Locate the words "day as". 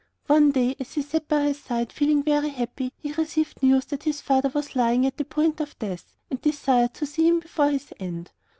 0.49-0.93